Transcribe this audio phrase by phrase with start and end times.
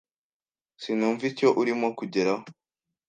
[0.81, 2.43] Sinumva icyo urimo kugeraho.